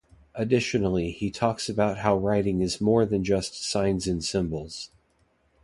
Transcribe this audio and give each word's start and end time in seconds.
Additionally, 0.33 1.11
he 1.11 1.29
talks 1.29 1.69
about 1.69 1.99
how 1.99 2.17
writing 2.17 2.59
is 2.59 2.81
more 2.81 3.05
than 3.05 3.23
just 3.23 3.63
signs 3.63 4.07
and 4.07 4.25
symbols. 4.25 4.89